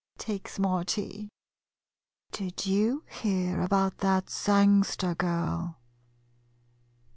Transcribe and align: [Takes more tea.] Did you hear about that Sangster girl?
[Takes 0.17 0.57
more 0.57 0.83
tea.] 0.83 1.29
Did 2.31 2.65
you 2.65 3.03
hear 3.07 3.61
about 3.61 3.99
that 3.99 4.31
Sangster 4.31 5.13
girl? 5.13 5.77